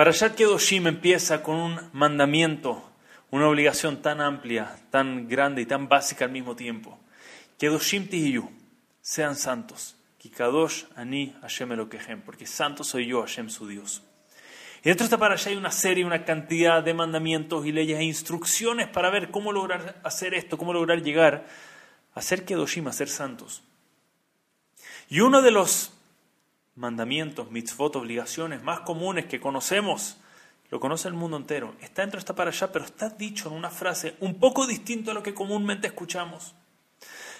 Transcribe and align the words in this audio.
Parashat 0.00 0.34
Kedoshim 0.34 0.86
empieza 0.86 1.42
con 1.42 1.56
un 1.56 1.78
mandamiento, 1.92 2.90
una 3.30 3.46
obligación 3.46 4.00
tan 4.00 4.22
amplia, 4.22 4.74
tan 4.90 5.28
grande 5.28 5.60
y 5.60 5.66
tan 5.66 5.90
básica 5.90 6.24
al 6.24 6.30
mismo 6.30 6.56
tiempo. 6.56 6.98
Kedoshim 7.58 8.08
tihiyu, 8.08 8.50
sean 9.02 9.36
santos. 9.36 9.96
Kikadosh 10.16 10.84
ani 10.96 11.36
Hashem 11.42 11.72
Elokehem, 11.72 12.22
porque 12.22 12.46
santo 12.46 12.82
soy 12.82 13.08
yo, 13.08 13.20
Hashem 13.20 13.50
su 13.50 13.68
Dios. 13.68 14.02
Y 14.82 14.88
dentro 14.88 15.04
de 15.04 15.08
esta 15.08 15.18
parasha 15.18 15.50
hay 15.50 15.56
una 15.56 15.70
serie, 15.70 16.06
una 16.06 16.24
cantidad 16.24 16.82
de 16.82 16.94
mandamientos 16.94 17.66
y 17.66 17.72
leyes 17.72 17.98
e 17.98 18.04
instrucciones 18.04 18.88
para 18.88 19.10
ver 19.10 19.30
cómo 19.30 19.52
lograr 19.52 20.00
hacer 20.02 20.32
esto, 20.32 20.56
cómo 20.56 20.72
lograr 20.72 21.02
llegar 21.02 21.46
a 22.14 22.22
ser 22.22 22.46
Kedoshim, 22.46 22.88
a 22.88 22.94
ser 22.94 23.10
santos. 23.10 23.62
Y 25.10 25.20
uno 25.20 25.42
de 25.42 25.50
los 25.50 25.92
mandamientos, 26.80 27.50
mitzvot, 27.50 27.94
obligaciones 27.96 28.62
más 28.62 28.80
comunes 28.80 29.26
que 29.26 29.38
conocemos, 29.38 30.18
lo 30.70 30.80
conoce 30.80 31.08
el 31.08 31.14
mundo 31.14 31.36
entero, 31.36 31.74
está 31.80 32.02
dentro 32.02 32.16
de 32.16 32.22
esta 32.22 32.34
parasha, 32.34 32.72
pero 32.72 32.86
está 32.86 33.10
dicho 33.10 33.48
en 33.48 33.54
una 33.54 33.70
frase 33.70 34.16
un 34.20 34.40
poco 34.40 34.66
distinto 34.66 35.10
a 35.10 35.14
lo 35.14 35.22
que 35.22 35.34
comúnmente 35.34 35.88
escuchamos. 35.88 36.54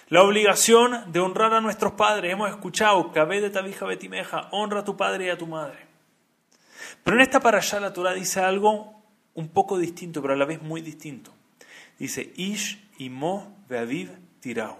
La 0.09 0.21
obligación 0.21 1.11
de 1.11 1.21
honrar 1.21 1.53
a 1.53 1.61
nuestros 1.61 1.93
padres. 1.93 2.33
Hemos 2.33 2.49
escuchado, 2.49 3.13
Cabé 3.13 3.39
de 3.39 3.49
Tabija 3.49 3.85
Betimeja, 3.85 4.49
honra 4.51 4.81
a 4.81 4.83
tu 4.83 4.97
padre 4.97 5.27
y 5.27 5.29
a 5.29 5.37
tu 5.37 5.47
madre. 5.47 5.87
Pero 7.03 7.15
en 7.15 7.21
esta 7.21 7.39
parasha 7.39 7.79
la 7.79 7.93
Torah 7.93 8.13
dice 8.13 8.41
algo 8.41 9.01
un 9.33 9.47
poco 9.47 9.77
distinto, 9.77 10.21
pero 10.21 10.33
a 10.33 10.37
la 10.37 10.43
vez 10.45 10.61
muy 10.61 10.81
distinto. 10.81 11.31
Dice, 11.97 12.33
Ish 12.35 12.89
imo 12.97 13.63
veaviv 13.69 14.11
tirau. 14.41 14.75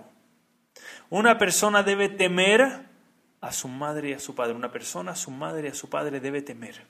Una 1.10 1.38
persona 1.38 1.82
debe 1.82 2.10
temer 2.10 2.91
a 3.42 3.52
su 3.52 3.68
madre 3.68 4.10
y 4.10 4.14
a 4.14 4.20
su 4.20 4.34
padre. 4.34 4.54
Una 4.54 4.72
persona 4.72 5.12
a 5.12 5.16
su 5.16 5.32
madre 5.32 5.68
y 5.68 5.72
a 5.72 5.76
su 5.76 5.90
padre 5.90 6.20
debe 6.20 6.42
temer. 6.42 6.86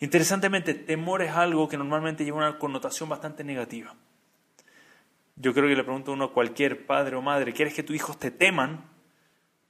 Interesantemente, 0.00 0.74
temor 0.74 1.22
es 1.22 1.32
algo 1.32 1.68
que 1.68 1.76
normalmente 1.76 2.24
lleva 2.24 2.38
una 2.38 2.58
connotación 2.58 3.08
bastante 3.08 3.44
negativa. 3.44 3.94
Yo 5.36 5.54
creo 5.54 5.68
que 5.68 5.76
le 5.76 5.84
pregunto 5.84 6.10
a 6.10 6.14
uno 6.14 6.24
a 6.26 6.32
cualquier 6.32 6.86
padre 6.86 7.16
o 7.16 7.22
madre, 7.22 7.52
¿quieres 7.52 7.74
que 7.74 7.82
tus 7.82 7.94
hijos 7.94 8.18
te 8.18 8.30
teman? 8.30 8.84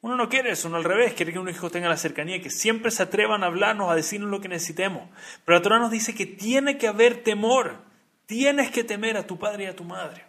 Uno 0.01 0.17
no 0.17 0.29
quiere 0.29 0.53
eso, 0.53 0.69
uno 0.69 0.77
al 0.77 0.85
revés, 0.85 1.15
quiere 1.15 1.33
que 1.33 1.39
un 1.39 1.49
hijo 1.49 1.71
tenga 1.71 1.89
la 1.89 1.97
cercanía, 1.97 2.41
que 2.41 2.51
siempre 2.51 2.91
se 2.91 3.03
atrevan 3.03 3.43
a 3.43 3.47
hablarnos, 3.47 3.91
a 3.91 3.95
decirnos 3.95 4.31
lo 4.31 4.41
que 4.41 4.49
necesitemos. 4.49 5.09
Pero 5.45 5.59
la 5.59 5.63
Torah 5.63 5.79
nos 5.79 5.91
dice 5.91 6.15
que 6.15 6.25
tiene 6.25 6.79
que 6.79 6.87
haber 6.87 7.23
temor, 7.25 7.79
tienes 8.27 8.71
que 8.71 8.85
temer 8.85 9.17
a 9.17 9.27
tu 9.27 9.39
padre 9.39 9.65
y 9.65 9.67
a 9.67 9.77
tu 9.77 9.85
madre. 9.85 10.25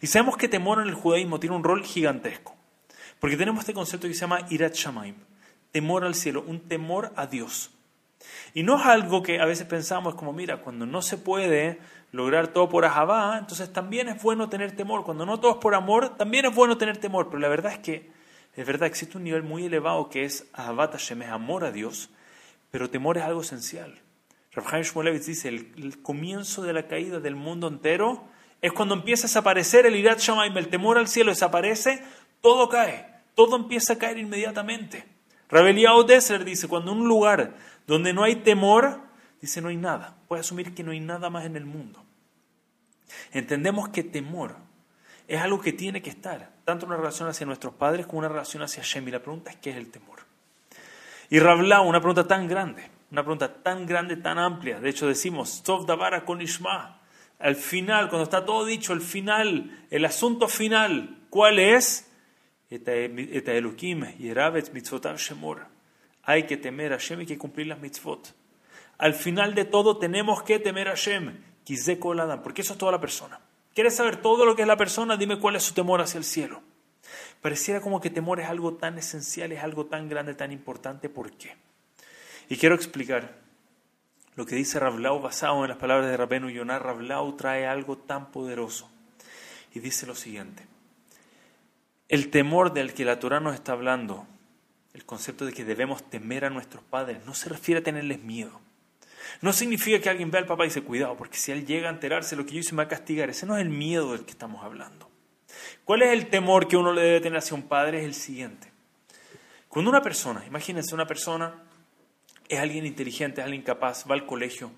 Y 0.00 0.06
sabemos 0.06 0.36
que 0.36 0.48
temor 0.48 0.80
en 0.80 0.88
el 0.88 0.94
judaísmo 0.94 1.38
tiene 1.38 1.56
un 1.56 1.64
rol 1.64 1.84
gigantesco, 1.84 2.53
porque 3.24 3.38
tenemos 3.38 3.60
este 3.60 3.72
concepto 3.72 4.06
que 4.06 4.12
se 4.12 4.20
llama 4.20 4.40
irat 4.50 4.74
shamaim, 4.74 5.14
temor 5.72 6.04
al 6.04 6.14
cielo, 6.14 6.44
un 6.46 6.60
temor 6.60 7.10
a 7.16 7.26
Dios. 7.26 7.70
Y 8.52 8.62
no 8.64 8.78
es 8.78 8.84
algo 8.84 9.22
que 9.22 9.40
a 9.40 9.46
veces 9.46 9.66
pensamos 9.66 10.14
como, 10.14 10.34
mira, 10.34 10.60
cuando 10.60 10.84
no 10.84 11.00
se 11.00 11.16
puede 11.16 11.78
lograr 12.12 12.48
todo 12.48 12.68
por 12.68 12.84
ahabá, 12.84 13.38
entonces 13.38 13.72
también 13.72 14.08
es 14.10 14.22
bueno 14.22 14.50
tener 14.50 14.76
temor. 14.76 15.04
Cuando 15.04 15.24
no 15.24 15.40
todo 15.40 15.52
es 15.52 15.56
por 15.56 15.74
amor, 15.74 16.18
también 16.18 16.44
es 16.44 16.54
bueno 16.54 16.76
tener 16.76 16.98
temor. 16.98 17.28
Pero 17.28 17.38
la 17.38 17.48
verdad 17.48 17.72
es 17.72 17.78
que 17.78 18.10
es 18.56 18.66
verdad, 18.66 18.86
existe 18.86 19.16
un 19.16 19.24
nivel 19.24 19.42
muy 19.42 19.64
elevado 19.64 20.10
que 20.10 20.26
es 20.26 20.46
Ahabat 20.52 20.92
Hashem, 20.92 21.22
es 21.22 21.30
amor 21.30 21.64
a 21.64 21.72
Dios, 21.72 22.10
pero 22.70 22.90
temor 22.90 23.16
es 23.16 23.24
algo 23.24 23.40
esencial. 23.40 24.02
Chaim 24.52 24.82
Shmulevitz 24.82 25.24
dice, 25.24 25.48
el, 25.48 26.02
comienzo 26.02 26.60
de 26.60 26.74
la 26.74 26.88
caída 26.88 27.20
del 27.20 27.36
mundo 27.36 27.68
entero 27.68 28.22
es 28.60 28.74
cuando 28.74 28.94
empieza 28.94 29.22
a 29.22 29.28
desaparecer 29.28 29.86
el 29.86 29.96
Irat 29.96 30.18
Shamaim, 30.18 30.54
el 30.58 30.68
temor 30.68 30.98
al 30.98 31.08
cielo 31.08 31.30
desaparece, 31.30 32.04
todo 32.42 32.68
cae, 32.68 33.13
todo 33.34 33.56
empieza 33.56 33.94
a 33.94 33.98
caer 33.98 34.18
inmediatamente. 34.18 35.04
Rabelia 35.48 35.94
Odesser 35.94 36.44
dice, 36.44 36.68
cuando 36.68 36.92
un 36.92 37.06
lugar 37.06 37.54
donde 37.86 38.12
no 38.12 38.24
hay 38.24 38.36
temor, 38.36 39.00
dice 39.40 39.60
no 39.60 39.68
hay 39.68 39.76
nada, 39.76 40.16
puede 40.28 40.40
asumir 40.40 40.74
que 40.74 40.82
no 40.82 40.92
hay 40.92 41.00
nada 41.00 41.30
más 41.30 41.44
en 41.44 41.56
el 41.56 41.64
mundo. 41.64 42.02
Entendemos 43.32 43.88
que 43.88 44.02
temor 44.02 44.56
es 45.28 45.40
algo 45.40 45.60
que 45.60 45.72
tiene 45.72 46.02
que 46.02 46.10
estar, 46.10 46.50
tanto 46.64 46.86
una 46.86 46.96
relación 46.96 47.28
hacia 47.28 47.46
nuestros 47.46 47.74
padres 47.74 48.06
como 48.06 48.20
una 48.20 48.28
relación 48.28 48.62
hacia 48.62 48.82
Hashem. 48.82 49.08
Y 49.08 49.10
la 49.10 49.20
pregunta 49.20 49.50
es, 49.50 49.56
¿qué 49.56 49.70
es 49.70 49.76
el 49.76 49.90
temor? 49.90 50.20
Y 51.30 51.38
Rablau, 51.38 51.86
una 51.86 52.00
pregunta 52.00 52.26
tan 52.26 52.46
grande, 52.46 52.90
una 53.10 53.22
pregunta 53.22 53.62
tan 53.62 53.86
grande, 53.86 54.16
tan 54.16 54.38
amplia. 54.38 54.80
De 54.80 54.90
hecho 54.90 55.06
decimos, 55.06 55.62
Tov 55.62 55.86
Davara 55.86 56.24
con 56.24 56.40
Ishma. 56.40 57.00
Al 57.38 57.56
final, 57.56 58.08
cuando 58.08 58.24
está 58.24 58.44
todo 58.44 58.64
dicho, 58.64 58.92
el 58.92 59.00
final, 59.00 59.86
el 59.90 60.04
asunto 60.04 60.48
final, 60.48 61.18
¿cuál 61.30 61.58
es? 61.58 62.10
Hay 66.22 66.42
que 66.44 66.56
temer 66.56 66.92
a 66.92 66.98
Hashem 66.98 67.20
y 67.20 67.26
que 67.26 67.38
cumplir 67.38 67.66
las 67.66 67.78
mitzvot. 67.80 68.34
Al 68.98 69.14
final 69.14 69.54
de 69.54 69.64
todo 69.64 69.98
tenemos 69.98 70.42
que 70.42 70.58
temer 70.58 70.88
a 70.88 70.92
Hashem. 70.92 71.54
Porque 72.42 72.62
eso 72.62 72.72
es 72.72 72.78
toda 72.78 72.92
la 72.92 73.00
persona. 73.00 73.40
¿Quieres 73.74 73.96
saber 73.96 74.16
todo 74.22 74.46
lo 74.46 74.54
que 74.54 74.62
es 74.62 74.68
la 74.68 74.76
persona? 74.76 75.16
Dime 75.16 75.38
cuál 75.38 75.56
es 75.56 75.62
su 75.62 75.74
temor 75.74 76.00
hacia 76.00 76.18
el 76.18 76.24
cielo. 76.24 76.62
Pareciera 77.40 77.80
como 77.80 78.00
que 78.00 78.10
temor 78.10 78.40
es 78.40 78.48
algo 78.48 78.74
tan 78.74 78.98
esencial, 78.98 79.52
es 79.52 79.62
algo 79.62 79.86
tan 79.86 80.08
grande, 80.08 80.34
tan 80.34 80.52
importante. 80.52 81.08
¿Por 81.08 81.32
qué? 81.32 81.56
Y 82.48 82.56
quiero 82.56 82.74
explicar 82.74 83.36
lo 84.36 84.46
que 84.46 84.56
dice 84.56 84.78
Rablau 84.78 85.20
basado 85.20 85.62
en 85.62 85.68
las 85.68 85.78
palabras 85.78 86.10
de 86.10 86.16
Rabenu 86.16 86.50
Yonah. 86.50 86.78
Rablau 86.78 87.36
trae 87.36 87.66
algo 87.66 87.98
tan 87.98 88.30
poderoso. 88.30 88.90
Y 89.74 89.80
dice 89.80 90.06
lo 90.06 90.14
siguiente. 90.14 90.73
El 92.14 92.30
temor 92.30 92.72
del 92.72 92.94
que 92.94 93.04
la 93.04 93.18
Torah 93.18 93.40
nos 93.40 93.56
está 93.56 93.72
hablando, 93.72 94.24
el 94.92 95.04
concepto 95.04 95.46
de 95.46 95.52
que 95.52 95.64
debemos 95.64 96.08
temer 96.08 96.44
a 96.44 96.48
nuestros 96.48 96.84
padres, 96.84 97.18
no 97.26 97.34
se 97.34 97.48
refiere 97.48 97.80
a 97.80 97.82
tenerles 97.82 98.22
miedo. 98.22 98.60
No 99.40 99.52
significa 99.52 99.98
que 99.98 100.10
alguien 100.10 100.30
vea 100.30 100.42
al 100.42 100.46
papá 100.46 100.62
y 100.62 100.68
dice, 100.68 100.84
cuidado, 100.84 101.16
porque 101.16 101.36
si 101.36 101.50
él 101.50 101.66
llega 101.66 101.88
a 101.88 101.92
enterarse 101.92 102.36
lo 102.36 102.46
que 102.46 102.52
yo 102.52 102.60
hice 102.60 102.70
me 102.70 102.76
va 102.76 102.82
a 102.84 102.88
castigar. 102.88 103.30
Ese 103.30 103.46
no 103.46 103.56
es 103.56 103.62
el 103.62 103.68
miedo 103.68 104.12
del 104.12 104.24
que 104.24 104.30
estamos 104.30 104.62
hablando. 104.62 105.10
¿Cuál 105.84 106.02
es 106.02 106.12
el 106.12 106.28
temor 106.28 106.68
que 106.68 106.76
uno 106.76 106.92
le 106.92 107.02
debe 107.02 107.20
tener 107.20 107.38
hacia 107.38 107.56
un 107.56 107.64
padre? 107.64 107.98
Es 107.98 108.04
el 108.04 108.14
siguiente. 108.14 108.70
Cuando 109.66 109.90
una 109.90 110.00
persona, 110.00 110.46
imagínense 110.46 110.94
una 110.94 111.08
persona, 111.08 111.64
es 112.48 112.60
alguien 112.60 112.86
inteligente, 112.86 113.40
es 113.40 113.44
alguien 113.44 113.62
capaz, 113.62 114.08
va 114.08 114.14
al 114.14 114.24
colegio, 114.24 114.70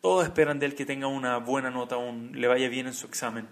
todos 0.00 0.22
esperan 0.24 0.60
de 0.60 0.66
él 0.66 0.76
que 0.76 0.86
tenga 0.86 1.08
una 1.08 1.38
buena 1.38 1.72
nota, 1.72 1.96
un, 1.96 2.40
le 2.40 2.46
vaya 2.46 2.68
bien 2.68 2.86
en 2.86 2.94
su 2.94 3.08
examen. 3.08 3.48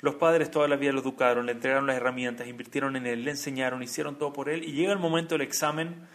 Los 0.00 0.16
padres 0.16 0.50
toda 0.50 0.68
la 0.68 0.76
vida 0.76 0.92
lo 0.92 1.00
educaron, 1.00 1.46
le 1.46 1.52
entregaron 1.52 1.86
las 1.86 1.96
herramientas, 1.96 2.48
invirtieron 2.48 2.96
en 2.96 3.06
él, 3.06 3.24
le 3.24 3.32
enseñaron, 3.32 3.82
hicieron 3.82 4.18
todo 4.18 4.32
por 4.32 4.48
él 4.48 4.64
y 4.64 4.72
llega 4.72 4.92
el 4.92 4.98
momento 4.98 5.34
del 5.34 5.42
examen 5.42 6.06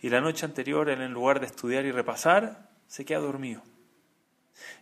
y 0.00 0.10
la 0.10 0.20
noche 0.20 0.44
anterior 0.46 0.88
él 0.88 1.02
en 1.02 1.12
lugar 1.12 1.40
de 1.40 1.46
estudiar 1.46 1.84
y 1.84 1.92
repasar, 1.92 2.68
se 2.86 3.04
queda 3.04 3.18
dormido. 3.18 3.62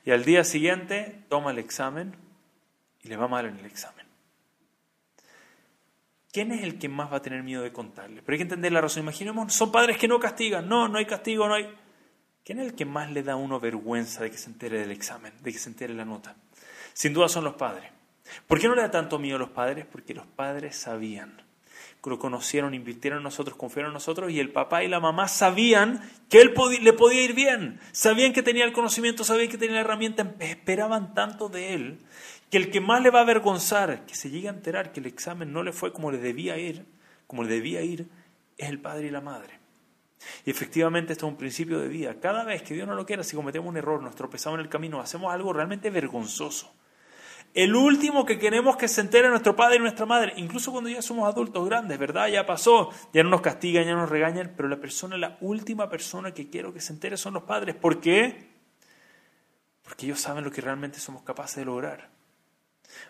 Y 0.04 0.10
al 0.10 0.24
día 0.24 0.44
siguiente 0.44 1.24
toma 1.28 1.50
el 1.50 1.58
examen 1.58 2.14
y 3.02 3.08
le 3.08 3.16
va 3.16 3.28
mal 3.28 3.46
en 3.46 3.58
el 3.58 3.66
examen. 3.66 4.06
¿Quién 6.32 6.52
es 6.52 6.62
el 6.62 6.78
que 6.78 6.88
más 6.90 7.10
va 7.10 7.16
a 7.16 7.22
tener 7.22 7.42
miedo 7.42 7.62
de 7.62 7.72
contarle? 7.72 8.20
Pero 8.20 8.34
hay 8.34 8.38
que 8.38 8.42
entender 8.42 8.70
la 8.70 8.82
razón. 8.82 9.02
Imaginemos, 9.02 9.54
son 9.54 9.72
padres 9.72 9.96
que 9.96 10.06
no 10.06 10.20
castigan. 10.20 10.68
No, 10.68 10.86
no 10.86 10.98
hay 10.98 11.06
castigo, 11.06 11.48
no 11.48 11.54
hay... 11.54 11.66
¿Quién 12.44 12.60
es 12.60 12.66
el 12.66 12.74
que 12.74 12.84
más 12.84 13.10
le 13.10 13.22
da 13.22 13.32
a 13.32 13.36
uno 13.36 13.58
vergüenza 13.58 14.22
de 14.22 14.30
que 14.30 14.36
se 14.36 14.50
entere 14.50 14.78
del 14.78 14.90
examen, 14.90 15.32
de 15.40 15.50
que 15.50 15.58
se 15.58 15.70
entere 15.70 15.94
la 15.94 16.04
nota? 16.04 16.36
Sin 16.92 17.14
duda 17.14 17.30
son 17.30 17.42
los 17.42 17.54
padres. 17.54 17.90
¿Por 18.46 18.60
qué 18.60 18.68
no 18.68 18.74
le 18.74 18.82
da 18.82 18.90
tanto 18.90 19.18
miedo 19.18 19.36
a 19.36 19.40
los 19.40 19.50
padres? 19.50 19.86
Porque 19.90 20.14
los 20.14 20.26
padres 20.26 20.76
sabían 20.76 21.46
lo 22.10 22.18
conocieron, 22.18 22.74
invirtieron 22.74 23.18
en 23.18 23.24
nosotros, 23.24 23.56
confiaron 23.56 23.90
en 23.90 23.94
nosotros 23.94 24.30
y 24.30 24.40
el 24.40 24.50
papá 24.50 24.84
y 24.84 24.88
la 24.88 25.00
mamá 25.00 25.28
sabían 25.28 26.00
que 26.28 26.40
él 26.40 26.54
le 26.82 26.92
podía 26.92 27.22
ir 27.22 27.34
bien, 27.34 27.80
sabían 27.92 28.32
que 28.32 28.42
tenía 28.42 28.64
el 28.64 28.72
conocimiento, 28.72 29.24
sabían 29.24 29.48
que 29.48 29.58
tenía 29.58 29.76
la 29.76 29.80
herramienta, 29.82 30.34
esperaban 30.40 31.14
tanto 31.14 31.48
de 31.48 31.74
él 31.74 31.98
que 32.50 32.58
el 32.58 32.70
que 32.70 32.80
más 32.80 33.02
le 33.02 33.10
va 33.10 33.20
a 33.20 33.22
avergonzar, 33.22 34.06
que 34.06 34.14
se 34.14 34.30
llegue 34.30 34.48
a 34.48 34.52
enterar 34.52 34.92
que 34.92 35.00
el 35.00 35.06
examen 35.06 35.52
no 35.52 35.62
le 35.62 35.72
fue 35.72 35.92
como 35.92 36.12
le 36.12 36.18
debía 36.18 36.56
ir, 36.58 36.86
como 37.26 37.42
le 37.42 37.52
debía 37.54 37.82
ir, 37.82 38.08
es 38.56 38.68
el 38.68 38.80
padre 38.80 39.08
y 39.08 39.10
la 39.10 39.20
madre. 39.20 39.58
Y 40.44 40.50
efectivamente 40.50 41.12
esto 41.12 41.26
es 41.26 41.32
un 41.32 41.38
principio 41.38 41.78
de 41.80 41.88
vida. 41.88 42.14
Cada 42.20 42.44
vez 42.44 42.62
que 42.62 42.74
Dios 42.74 42.86
no 42.86 42.94
lo 42.94 43.04
quiera, 43.04 43.24
si 43.24 43.36
cometemos 43.36 43.68
un 43.68 43.76
error, 43.76 44.02
nos 44.02 44.14
tropezamos 44.14 44.58
en 44.58 44.64
el 44.64 44.70
camino, 44.70 45.00
hacemos 45.00 45.32
algo 45.32 45.52
realmente 45.52 45.90
vergonzoso 45.90 46.72
el 47.56 47.74
último 47.74 48.26
que 48.26 48.38
queremos 48.38 48.76
que 48.76 48.86
se 48.86 49.00
entere 49.00 49.30
nuestro 49.30 49.56
padre 49.56 49.76
y 49.76 49.78
nuestra 49.78 50.04
madre, 50.04 50.34
incluso 50.36 50.70
cuando 50.70 50.90
ya 50.90 51.00
somos 51.00 51.26
adultos 51.26 51.64
grandes, 51.64 51.98
¿verdad? 51.98 52.28
Ya 52.28 52.44
pasó, 52.44 52.90
ya 53.14 53.22
no 53.22 53.30
nos 53.30 53.40
castigan, 53.40 53.86
ya 53.86 53.92
no 53.92 54.02
nos 54.02 54.10
regañan, 54.10 54.52
pero 54.54 54.68
la 54.68 54.76
persona, 54.76 55.16
la 55.16 55.38
última 55.40 55.88
persona 55.88 56.34
que 56.34 56.50
quiero 56.50 56.74
que 56.74 56.82
se 56.82 56.92
entere 56.92 57.16
son 57.16 57.32
los 57.32 57.44
padres. 57.44 57.74
¿Por 57.74 57.98
qué? 57.98 58.50
Porque 59.82 60.04
ellos 60.04 60.20
saben 60.20 60.44
lo 60.44 60.50
que 60.50 60.60
realmente 60.60 61.00
somos 61.00 61.22
capaces 61.22 61.56
de 61.56 61.64
lograr. 61.64 62.10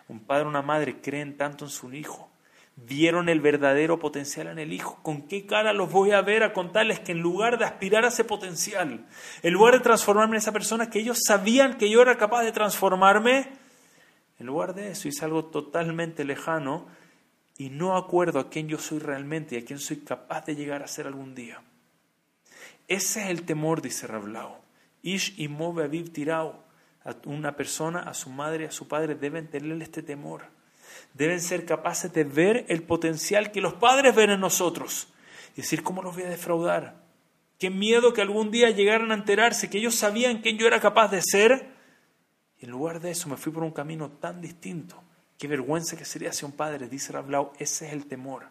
Un 0.07 0.21
padre 0.21 0.45
o 0.45 0.47
una 0.47 0.61
madre 0.61 1.01
creen 1.01 1.35
tanto 1.35 1.65
en 1.65 1.69
su 1.69 1.91
hijo, 1.91 2.31
vieron 2.77 3.27
el 3.27 3.41
verdadero 3.41 3.99
potencial 3.99 4.47
en 4.47 4.59
el 4.59 4.71
hijo. 4.71 4.97
¿Con 5.03 5.23
qué 5.23 5.45
cara 5.45 5.73
los 5.73 5.91
voy 5.91 6.11
a 6.11 6.21
ver 6.21 6.43
a 6.43 6.53
contarles 6.53 7.01
que 7.01 7.11
en 7.11 7.19
lugar 7.19 7.57
de 7.57 7.65
aspirar 7.65 8.05
a 8.05 8.07
ese 8.07 8.23
potencial, 8.23 9.07
en 9.43 9.53
lugar 9.53 9.73
de 9.73 9.81
transformarme 9.81 10.37
en 10.37 10.41
esa 10.41 10.53
persona 10.53 10.89
que 10.89 10.99
ellos 10.99 11.19
sabían 11.27 11.77
que 11.77 11.89
yo 11.89 12.01
era 12.01 12.15
capaz 12.15 12.43
de 12.43 12.53
transformarme, 12.53 13.66
en 14.39 14.45
lugar 14.45 14.75
de 14.75 14.91
eso 14.91 15.07
hice 15.07 15.25
algo 15.25 15.45
totalmente 15.45 16.23
lejano 16.23 16.87
y 17.57 17.69
no 17.69 17.97
acuerdo 17.97 18.39
a 18.39 18.49
quién 18.49 18.67
yo 18.67 18.77
soy 18.77 18.99
realmente 18.99 19.55
y 19.55 19.59
a 19.59 19.65
quién 19.65 19.79
soy 19.79 19.97
capaz 19.97 20.45
de 20.45 20.55
llegar 20.55 20.83
a 20.83 20.87
ser 20.87 21.07
algún 21.07 21.33
día. 21.33 21.61
Ese 22.87 23.23
es 23.23 23.29
el 23.29 23.43
temor, 23.43 23.81
dice 23.81 24.07
Rablao, 24.07 24.61
Ish 25.01 25.33
y 25.37 25.45
Aviv 25.47 26.11
Tirao. 26.11 26.65
A 27.03 27.15
una 27.25 27.55
persona, 27.55 28.01
a 28.01 28.13
su 28.13 28.29
madre, 28.29 28.65
a 28.65 28.71
su 28.71 28.87
padre, 28.87 29.15
deben 29.15 29.47
tener 29.49 29.81
este 29.81 30.03
temor. 30.03 30.43
Deben 31.13 31.39
ser 31.39 31.65
capaces 31.65 32.11
de 32.11 32.25
ver 32.25 32.65
el 32.67 32.83
potencial 32.83 33.51
que 33.51 33.61
los 33.61 33.73
padres 33.75 34.13
ven 34.13 34.29
en 34.29 34.41
nosotros. 34.41 35.07
Y 35.53 35.61
decir, 35.61 35.83
¿cómo 35.83 36.01
los 36.01 36.15
voy 36.15 36.25
a 36.25 36.29
defraudar? 36.29 36.95
Qué 37.59 37.69
miedo 37.69 38.13
que 38.13 38.21
algún 38.21 38.51
día 38.51 38.69
llegaran 38.71 39.11
a 39.11 39.15
enterarse 39.15 39.69
que 39.69 39.77
ellos 39.77 39.95
sabían 39.95 40.41
quién 40.41 40.57
yo 40.57 40.67
era 40.67 40.81
capaz 40.81 41.07
de 41.07 41.21
ser. 41.21 41.76
En 42.59 42.71
lugar 42.71 42.99
de 42.99 43.11
eso 43.11 43.29
me 43.29 43.37
fui 43.37 43.51
por 43.51 43.63
un 43.63 43.71
camino 43.71 44.09
tan 44.09 44.41
distinto. 44.41 45.01
Qué 45.37 45.47
vergüenza 45.47 45.95
que 45.95 46.05
sería 46.05 46.33
ser 46.33 46.45
un 46.45 46.53
padre, 46.53 46.87
dice 46.87 47.13
Rablau. 47.13 47.53
Ese 47.59 47.87
es 47.87 47.93
el 47.93 48.07
temor 48.07 48.45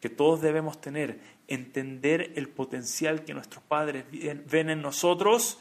que 0.00 0.10
todos 0.10 0.42
debemos 0.42 0.80
tener. 0.80 1.18
Entender 1.48 2.32
el 2.36 2.48
potencial 2.48 3.24
que 3.24 3.34
nuestros 3.34 3.64
padres 3.64 4.04
ven 4.50 4.70
en 4.70 4.82
nosotros. 4.82 5.58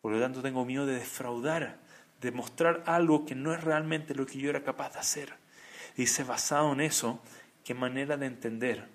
Por 0.00 0.12
lo 0.12 0.20
tanto, 0.20 0.42
tengo 0.42 0.64
miedo 0.64 0.86
de 0.86 0.94
defraudar, 0.94 1.80
de 2.20 2.30
mostrar 2.30 2.84
algo 2.86 3.26
que 3.26 3.34
no 3.34 3.52
es 3.52 3.62
realmente 3.64 4.14
lo 4.14 4.26
que 4.26 4.38
yo 4.38 4.48
era 4.48 4.62
capaz 4.62 4.92
de 4.94 5.00
hacer. 5.00 5.34
Dice, 5.96 6.24
basado 6.24 6.72
en 6.72 6.80
eso, 6.80 7.20
qué 7.64 7.74
manera 7.74 8.16
de 8.16 8.26
entender 8.26 8.93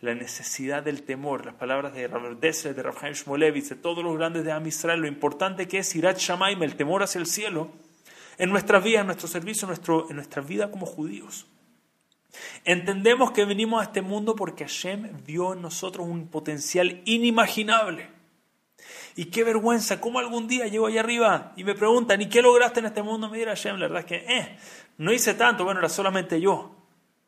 la 0.00 0.14
necesidad 0.14 0.82
del 0.82 1.02
temor, 1.02 1.44
las 1.44 1.54
palabras 1.54 1.92
de 1.92 2.08
Rabbi 2.08 2.36
Dessler, 2.40 2.74
de 2.74 2.82
Rabbi 2.82 3.12
Shmolevitz, 3.12 3.68
de 3.68 3.76
todos 3.76 4.02
los 4.02 4.16
grandes 4.16 4.44
de 4.44 4.52
Am 4.52 4.66
Israel, 4.66 5.00
lo 5.00 5.06
importante 5.06 5.68
que 5.68 5.78
es 5.78 5.94
Irat 5.94 6.18
Shamaim, 6.18 6.62
el 6.62 6.76
temor 6.76 7.02
hacia 7.02 7.18
el 7.18 7.26
cielo, 7.26 7.70
en 8.38 8.48
nuestras 8.48 8.82
vidas, 8.82 9.02
en 9.02 9.06
nuestro 9.06 9.28
servicio, 9.28 9.66
en, 9.66 9.68
nuestro, 9.68 10.08
en 10.08 10.16
nuestra 10.16 10.40
vida 10.40 10.70
como 10.70 10.86
judíos. 10.86 11.46
Entendemos 12.64 13.32
que 13.32 13.44
venimos 13.44 13.80
a 13.80 13.84
este 13.84 14.00
mundo 14.00 14.34
porque 14.34 14.64
Hashem 14.64 15.24
vio 15.26 15.52
en 15.52 15.60
nosotros 15.60 16.06
un 16.06 16.28
potencial 16.28 17.02
inimaginable. 17.04 18.08
Y 19.16 19.26
qué 19.26 19.44
vergüenza, 19.44 20.00
¿cómo 20.00 20.18
algún 20.18 20.48
día 20.48 20.66
llego 20.66 20.86
allá 20.86 21.00
arriba 21.00 21.52
y 21.56 21.64
me 21.64 21.74
preguntan, 21.74 22.22
¿y 22.22 22.28
qué 22.28 22.40
lograste 22.40 22.80
en 22.80 22.86
este 22.86 23.02
mundo? 23.02 23.28
Me 23.28 23.36
dirá 23.36 23.50
Hashem, 23.50 23.76
la 23.76 23.88
verdad 23.88 24.00
es 24.00 24.06
que, 24.06 24.38
eh, 24.38 24.56
no 24.96 25.12
hice 25.12 25.34
tanto, 25.34 25.64
bueno, 25.64 25.80
era 25.80 25.90
solamente 25.90 26.40
yo. 26.40 26.76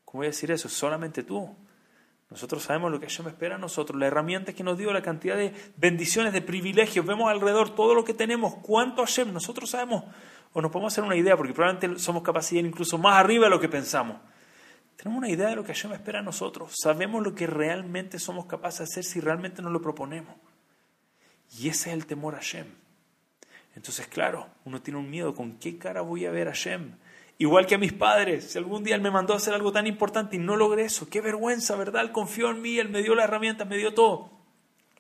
¿Cómo 0.04 0.20
voy 0.20 0.26
a 0.26 0.30
decir 0.30 0.50
eso? 0.50 0.68
Solamente 0.68 1.22
tú. 1.22 1.54
Nosotros 2.32 2.62
sabemos 2.62 2.90
lo 2.90 2.98
que 2.98 3.06
Hashem 3.06 3.28
espera 3.28 3.56
a 3.56 3.58
nosotros, 3.58 3.98
las 4.00 4.06
herramientas 4.08 4.54
que 4.54 4.64
nos 4.64 4.78
dio, 4.78 4.90
la 4.92 5.02
cantidad 5.02 5.36
de 5.36 5.52
bendiciones, 5.76 6.32
de 6.32 6.40
privilegios. 6.40 7.04
Vemos 7.04 7.30
alrededor 7.30 7.74
todo 7.74 7.94
lo 7.94 8.04
que 8.04 8.14
tenemos, 8.14 8.54
cuánto 8.62 9.02
Hashem. 9.02 9.32
Nosotros 9.32 9.68
sabemos, 9.70 10.04
o 10.54 10.62
nos 10.62 10.72
podemos 10.72 10.92
hacer 10.92 11.04
una 11.04 11.14
idea, 11.14 11.36
porque 11.36 11.52
probablemente 11.52 12.00
somos 12.00 12.22
capaces 12.22 12.52
de 12.52 12.60
ir 12.60 12.66
incluso 12.66 12.96
más 12.96 13.18
arriba 13.18 13.44
de 13.44 13.50
lo 13.50 13.60
que 13.60 13.68
pensamos. 13.68 14.16
Tenemos 14.96 15.18
una 15.18 15.28
idea 15.28 15.48
de 15.48 15.56
lo 15.56 15.62
que 15.62 15.74
Hashem 15.74 15.92
espera 15.92 16.20
a 16.20 16.22
nosotros. 16.22 16.72
Sabemos 16.82 17.22
lo 17.22 17.34
que 17.34 17.46
realmente 17.46 18.18
somos 18.18 18.46
capaces 18.46 18.78
de 18.78 18.84
hacer 18.84 19.04
si 19.04 19.20
realmente 19.20 19.60
nos 19.60 19.72
lo 19.72 19.82
proponemos. 19.82 20.34
Y 21.58 21.68
ese 21.68 21.90
es 21.90 21.94
el 21.94 22.06
temor 22.06 22.34
a 22.34 22.38
Hashem. 22.38 22.66
Entonces, 23.76 24.06
claro, 24.06 24.48
uno 24.64 24.80
tiene 24.80 24.98
un 24.98 25.10
miedo. 25.10 25.34
¿Con 25.34 25.58
qué 25.58 25.76
cara 25.76 26.00
voy 26.00 26.24
a 26.24 26.30
ver 26.30 26.48
a 26.48 26.52
Hashem? 26.52 26.92
Igual 27.42 27.66
que 27.66 27.74
a 27.74 27.78
mis 27.78 27.92
padres, 27.92 28.52
si 28.52 28.58
algún 28.58 28.84
día 28.84 28.94
Él 28.94 29.00
me 29.00 29.10
mandó 29.10 29.34
a 29.34 29.38
hacer 29.38 29.52
algo 29.52 29.72
tan 29.72 29.88
importante 29.88 30.36
y 30.36 30.38
no 30.38 30.54
logré 30.54 30.84
eso, 30.84 31.08
qué 31.10 31.20
vergüenza, 31.20 31.74
¿verdad? 31.74 32.02
Él 32.02 32.12
confió 32.12 32.50
en 32.50 32.62
mí, 32.62 32.78
Él 32.78 32.88
me 32.88 33.02
dio 33.02 33.16
la 33.16 33.24
herramienta, 33.24 33.64
me 33.64 33.76
dio 33.76 33.92
todo. 33.92 34.30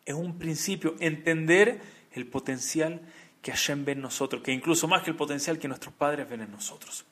Es 0.04 0.16
un 0.16 0.36
principio, 0.40 0.96
entender 0.98 1.80
el 2.10 2.26
potencial 2.26 3.00
que 3.40 3.52
Hashem 3.52 3.84
ve 3.84 3.92
en 3.92 4.00
nosotros, 4.00 4.42
que 4.42 4.50
incluso 4.50 4.88
más 4.88 5.04
que 5.04 5.10
el 5.10 5.16
potencial 5.16 5.56
que 5.56 5.68
nuestros 5.68 5.94
padres 5.94 6.28
ven 6.28 6.40
en 6.40 6.50
nosotros. 6.50 7.04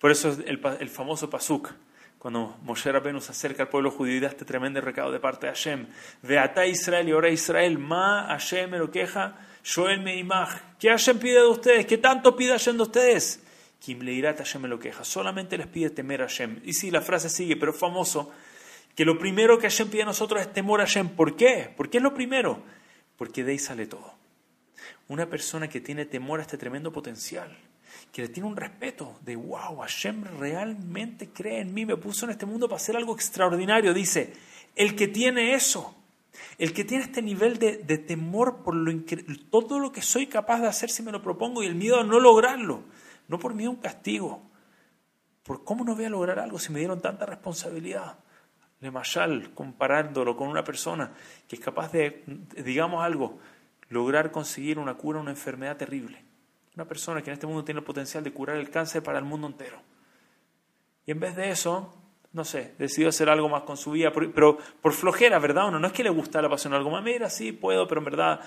Por 0.00 0.10
eso 0.10 0.30
es 0.30 0.38
el, 0.46 0.88
famoso 0.88 1.28
pasuk, 1.28 1.74
cuando 2.18 2.56
Moshe 2.62 2.90
Rabbeinu 2.90 3.20
se 3.20 3.32
acerca 3.32 3.64
al 3.64 3.68
pueblo 3.68 3.90
judío 3.90 4.16
y 4.16 4.20
da 4.20 4.28
este 4.28 4.46
tremendo 4.46 4.80
recado 4.80 5.12
de 5.12 5.20
parte 5.20 5.46
de 5.46 5.52
Hashem. 5.52 5.88
Veata 6.22 6.64
Israel 6.64 7.06
y 7.06 7.12
ora 7.12 7.28
Israel, 7.28 7.78
ma 7.78 8.28
Hashem 8.28 8.70
me 8.70 8.78
lo 8.78 8.90
queja, 8.90 9.36
Joel 9.62 10.00
me 10.00 10.16
imaj. 10.16 10.58
¿Qué 10.78 10.88
Hashem 10.88 11.18
pide 11.18 11.40
de 11.40 11.48
ustedes? 11.48 11.84
¿Qué 11.84 11.98
tanto 11.98 12.34
pide 12.34 12.52
Hashem 12.52 12.78
de 12.78 12.82
ustedes? 12.82 13.42
Kim 13.78 14.00
Leirat 14.00 14.38
Hashem 14.38 14.64
lo 14.66 14.78
queja. 14.78 15.04
Solamente 15.04 15.56
les 15.56 15.66
pide 15.66 15.90
temer 15.90 16.22
a 16.22 16.28
Hashem. 16.28 16.60
Y 16.64 16.72
sí, 16.72 16.90
la 16.90 17.00
frase 17.00 17.28
sigue, 17.28 17.56
pero 17.56 17.72
es 17.72 17.78
famoso 17.78 18.32
que 18.94 19.04
lo 19.04 19.18
primero 19.18 19.58
que 19.58 19.68
Hashem 19.68 19.88
pide 19.88 20.02
a 20.02 20.06
nosotros 20.06 20.40
es 20.40 20.52
temor 20.52 20.80
a 20.80 20.86
Hashem. 20.86 21.10
¿Por 21.10 21.36
qué? 21.36 21.72
¿Por 21.76 21.90
qué 21.90 21.98
es 21.98 22.02
lo 22.02 22.14
primero? 22.14 22.62
Porque 23.16 23.44
de 23.44 23.52
ahí 23.52 23.58
sale 23.58 23.86
todo. 23.86 24.14
Una 25.08 25.26
persona 25.26 25.68
que 25.68 25.80
tiene 25.80 26.06
temor 26.06 26.40
a 26.40 26.42
este 26.42 26.58
tremendo 26.58 26.92
potencial, 26.92 27.56
que 28.12 28.22
le 28.22 28.28
tiene 28.28 28.48
un 28.48 28.56
respeto 28.56 29.18
de, 29.22 29.36
wow, 29.36 29.78
Hashem 29.78 30.24
realmente 30.38 31.28
cree 31.28 31.60
en 31.60 31.74
mí, 31.74 31.84
me 31.86 31.96
puso 31.96 32.24
en 32.24 32.32
este 32.32 32.46
mundo 32.46 32.68
para 32.68 32.76
hacer 32.76 32.96
algo 32.96 33.14
extraordinario. 33.14 33.92
Dice, 33.94 34.32
el 34.74 34.96
que 34.96 35.08
tiene 35.08 35.54
eso, 35.54 35.94
el 36.58 36.72
que 36.72 36.84
tiene 36.84 37.04
este 37.04 37.22
nivel 37.22 37.58
de, 37.58 37.98
temor 37.98 38.62
por 38.62 38.74
lo 38.74 38.92
todo 39.50 39.78
lo 39.78 39.92
que 39.92 40.02
soy 40.02 40.26
capaz 40.26 40.60
de 40.60 40.68
hacer 40.68 40.90
si 40.90 41.02
me 41.02 41.12
lo 41.12 41.22
propongo 41.22 41.62
y 41.62 41.66
el 41.66 41.74
miedo 41.74 42.00
a 42.00 42.04
no 42.04 42.18
lograrlo, 42.18 42.82
no 43.28 43.38
por 43.38 43.54
mí 43.54 43.66
un 43.66 43.76
castigo, 43.76 44.42
por 45.42 45.64
cómo 45.64 45.84
no 45.84 45.94
voy 45.94 46.04
a 46.04 46.10
lograr 46.10 46.38
algo 46.38 46.58
si 46.58 46.72
me 46.72 46.80
dieron 46.80 47.00
tanta 47.00 47.26
responsabilidad. 47.26 48.18
Le 48.80 48.90
Mashal, 48.90 49.54
comparándolo 49.54 50.36
con 50.36 50.48
una 50.48 50.64
persona 50.64 51.12
que 51.48 51.56
es 51.56 51.62
capaz 51.62 51.92
de, 51.92 52.24
digamos 52.64 53.02
algo, 53.02 53.38
lograr 53.88 54.30
conseguir 54.30 54.78
una 54.78 54.94
cura 54.94 55.18
a 55.18 55.22
una 55.22 55.30
enfermedad 55.30 55.76
terrible. 55.76 56.22
Una 56.74 56.84
persona 56.84 57.22
que 57.22 57.30
en 57.30 57.34
este 57.34 57.46
mundo 57.46 57.64
tiene 57.64 57.80
el 57.80 57.86
potencial 57.86 58.22
de 58.22 58.32
curar 58.32 58.56
el 58.56 58.68
cáncer 58.68 59.02
para 59.02 59.18
el 59.18 59.24
mundo 59.24 59.46
entero. 59.46 59.80
Y 61.06 61.12
en 61.12 61.20
vez 61.20 61.36
de 61.36 61.50
eso, 61.50 61.94
no 62.32 62.44
sé, 62.44 62.74
decidió 62.78 63.08
hacer 63.08 63.30
algo 63.30 63.48
más 63.48 63.62
con 63.62 63.76
su 63.78 63.92
vida, 63.92 64.12
pero 64.12 64.58
por 64.82 64.92
flojera, 64.92 65.38
¿verdad? 65.38 65.70
no 65.70 65.86
es 65.86 65.92
que 65.92 66.02
le 66.02 66.10
gusta 66.10 66.42
la 66.42 66.50
pasión 66.50 66.74
algo 66.74 66.90
más, 66.90 67.02
mira, 67.02 67.30
sí, 67.30 67.52
puedo, 67.52 67.88
pero 67.88 68.00
en 68.00 68.04
verdad 68.04 68.40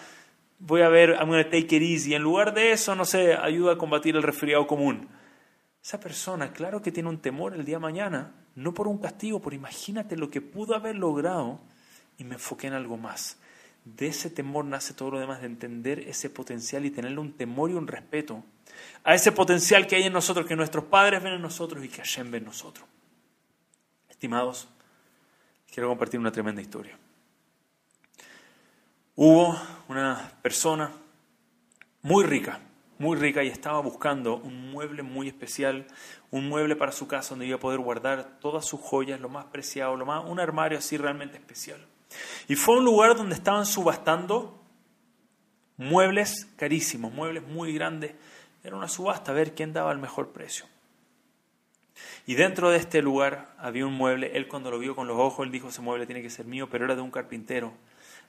voy 0.60 0.82
a 0.82 0.90
ver, 0.90 1.12
I'm 1.12 1.30
going 1.30 1.44
to 1.44 1.50
take 1.50 1.76
it 1.76 1.82
easy. 1.82 2.14
En 2.14 2.22
lugar 2.22 2.54
de 2.54 2.72
eso, 2.72 2.96
no 2.96 3.06
sé, 3.06 3.34
ayuda 3.34 3.74
a 3.74 3.78
combatir 3.78 4.16
el 4.16 4.24
resfriado 4.24 4.68
común. 4.68 5.08
Esa 5.84 6.00
persona, 6.00 6.52
claro 6.52 6.82
que 6.82 6.92
tiene 6.92 7.10
un 7.10 7.20
temor 7.20 7.54
el 7.54 7.66
día 7.66 7.78
de 7.78 7.82
mañana, 7.82 8.34
no 8.56 8.74
por 8.74 8.88
un 8.88 8.98
castigo, 8.98 9.42
por 9.42 9.54
imagínate 9.54 10.18
lo 10.18 10.30
que 10.30 10.42
pudo 10.42 10.76
haber 10.76 10.96
logrado 10.96 11.62
y 12.18 12.26
me 12.26 12.36
enfoqué 12.36 12.68
en 12.68 12.74
algo 12.74 12.98
más. 12.98 13.38
De 13.86 14.08
ese 14.08 14.30
temor 14.30 14.66
nace 14.66 14.94
todo 14.94 15.12
lo 15.12 15.20
demás, 15.20 15.40
de 15.40 15.48
entender 15.48 16.00
ese 16.00 16.30
potencial 16.30 16.86
y 16.86 16.92
tenerle 16.92 17.20
un 17.20 17.32
temor 17.34 17.72
y 17.72 17.74
un 17.74 17.88
respeto 17.88 18.44
a 19.04 19.16
ese 19.16 19.32
potencial 19.32 19.88
que 19.88 19.96
hay 19.96 20.04
en 20.04 20.14
nosotros, 20.14 20.46
que 20.46 20.56
nuestros 20.56 20.84
padres 20.86 21.24
ven 21.24 21.34
en 21.34 21.42
nosotros 21.42 21.84
y 21.84 21.88
que 21.88 21.98
Hashem 21.98 22.30
ve 22.30 22.40
en 22.40 22.46
nosotros. 22.46 22.86
Estimados, 24.10 24.68
quiero 25.74 25.88
compartir 25.88 26.20
una 26.20 26.32
tremenda 26.32 26.62
historia. 26.62 26.98
Hubo 29.22 29.54
una 29.90 30.32
persona 30.42 30.94
muy 32.04 32.24
rica, 32.24 32.62
muy 33.00 33.18
rica 33.18 33.44
y 33.44 33.50
estaba 33.50 33.82
buscando 33.82 34.38
un 34.38 34.72
mueble 34.72 35.04
muy 35.04 35.28
especial, 35.28 35.88
un 36.32 36.48
mueble 36.48 36.78
para 36.78 36.94
su 36.94 37.06
casa 37.06 37.32
donde 37.32 37.46
iba 37.46 37.58
a 37.58 37.60
poder 37.60 37.82
guardar 37.82 38.40
todas 38.40 38.66
sus 38.66 38.80
joyas, 38.80 39.20
lo 39.20 39.28
más 39.28 39.44
preciado, 39.48 39.98
lo 39.98 40.06
más, 40.06 40.24
un 40.26 40.40
armario 40.40 40.78
así 40.78 40.96
realmente 40.96 41.36
especial. 41.36 41.86
Y 42.48 42.56
fue 42.56 42.78
un 42.78 42.86
lugar 42.86 43.18
donde 43.18 43.36
estaban 43.36 43.66
subastando 43.66 44.58
muebles 45.76 46.48
carísimos, 46.56 47.12
muebles 47.12 47.44
muy 47.44 47.74
grandes. 47.74 48.14
Era 48.64 48.78
una 48.78 48.88
subasta 48.88 49.34
a 49.34 49.36
ver 49.36 49.54
quién 49.54 49.74
daba 49.74 49.92
el 49.92 49.98
mejor 49.98 50.30
precio. 50.30 50.66
Y 52.26 52.36
dentro 52.36 52.70
de 52.70 52.78
este 52.78 53.02
lugar 53.02 53.54
había 53.58 53.86
un 53.86 53.96
mueble, 53.96 54.38
él 54.38 54.48
cuando 54.48 54.72
lo 54.72 54.80
vio 54.80 54.96
con 54.96 55.08
los 55.08 55.18
ojos, 55.20 55.46
él 55.46 55.52
dijo, 55.52 55.68
ese 55.68 55.82
mueble 55.82 56.06
tiene 56.06 56.22
que 56.22 56.30
ser 56.30 56.46
mío, 56.46 56.70
pero 56.72 56.86
era 56.86 56.96
de 56.96 57.02
un 57.02 57.12
carpintero 57.12 57.74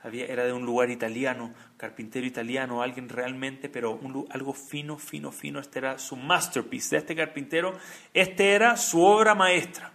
era 0.02 0.45
de 0.45 0.52
un 0.52 0.64
lugar 0.64 0.90
italiano, 0.90 1.52
carpintero 1.76 2.26
italiano, 2.26 2.83
alguien 2.83 3.09
realmente, 3.09 3.69
pero 3.69 4.00
algo 4.30 4.52
fino, 4.54 4.97
fino, 4.99 5.30
fino. 5.30 5.61
Este 5.61 5.78
era 5.78 5.99
su 5.99 6.16
masterpiece 6.16 6.97
de 6.97 7.00
este 7.00 7.14
carpintero. 7.16 7.78
Este 8.14 8.52
era 8.52 8.76
su 8.76 9.02
obra 9.02 9.35
maestra. 9.35 9.92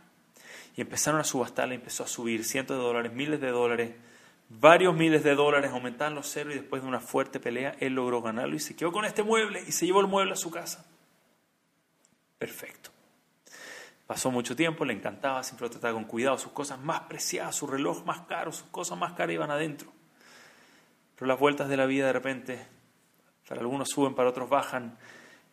Y 0.75 0.81
empezaron 0.81 1.19
a 1.19 1.24
subastarla, 1.24 1.74
empezó 1.74 2.03
a 2.03 2.07
subir 2.07 2.43
cientos 2.43 2.77
de 2.77 2.83
dólares, 2.83 3.13
miles 3.13 3.41
de 3.41 3.50
dólares, 3.50 3.91
varios 4.50 4.95
miles 4.95 5.24
de 5.24 5.33
dólares, 5.33 5.71
aumentaban 5.71 6.13
los 6.13 6.31
ceros 6.31 6.53
y 6.53 6.59
después 6.59 6.81
de 6.81 6.88
una 6.88 7.00
fuerte 7.00 7.39
pelea 7.39 7.75
él 7.79 7.93
logró 7.93 8.21
ganarlo 8.21 8.55
y 8.55 8.59
se 8.59 8.75
quedó 8.75 8.91
con 8.91 9.05
este 9.05 9.24
mueble 9.24 9.63
y 9.65 9.71
se 9.71 9.85
llevó 9.85 10.01
el 10.01 10.07
mueble 10.07 10.33
a 10.33 10.35
su 10.35 10.51
casa. 10.51 10.85
Perfecto. 12.38 12.91
Pasó 14.05 14.29
mucho 14.29 14.55
tiempo, 14.55 14.85
le 14.85 14.93
encantaba, 14.93 15.41
siempre 15.43 15.65
lo 15.65 15.71
trataba 15.71 15.93
con 15.93 16.03
cuidado, 16.03 16.38
sus 16.38 16.51
cosas 16.51 16.79
más 16.79 17.01
preciadas, 17.01 17.55
su 17.55 17.65
reloj 17.65 18.05
más 18.05 18.21
caro, 18.21 18.51
sus 18.51 18.67
cosas 18.67 19.00
más 19.00 19.13
caras 19.13 19.33
iban 19.33 19.50
adentro. 19.50 19.94
Pero 21.15 21.27
las 21.27 21.39
vueltas 21.39 21.69
de 21.69 21.77
la 21.77 21.86
vida 21.86 22.07
de 22.07 22.13
repente, 22.13 22.67
para 23.48 23.62
algunos 23.62 23.89
suben, 23.89 24.15
para 24.15 24.29
otros 24.29 24.50
bajan. 24.50 24.98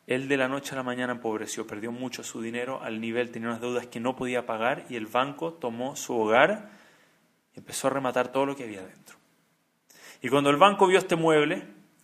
Él 0.07 0.29
de 0.29 0.37
la 0.37 0.49
noche 0.49 0.73
a 0.73 0.77
la 0.77 0.83
mañana 0.83 1.13
empobreció, 1.13 1.67
perdió 1.67 1.93
mucho 1.93 2.25
su 2.25 2.43
dinero 2.43 2.83
al 2.83 3.01
nivel, 3.01 3.31
tenía 3.31 3.49
unas 3.49 3.61
deudas 3.61 3.87
que 3.87 4.01
no 4.01 4.17
podía 4.17 4.47
pagar 4.47 4.85
y 4.89 4.97
el 4.97 5.07
banco 5.07 5.53
tomó 5.53 5.95
su 5.95 6.17
hogar 6.19 6.71
y 7.55 7.61
empezó 7.61 7.87
a 7.87 7.91
rematar 7.91 8.33
todo 8.33 8.47
lo 8.47 8.57
que 8.57 8.65
había 8.65 8.85
dentro. 8.85 9.17
Y 10.21 10.29
cuando 10.29 10.51
el 10.51 10.57
banco 10.57 10.87
vio 10.87 10.99
este 10.99 11.15
mueble, 11.15 11.63